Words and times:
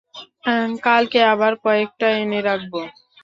কালকে 0.83 1.19
আবার 1.33 1.53
কয়েকটা 1.63 2.07
এনে 2.17 2.39
রাখব। 2.47 2.73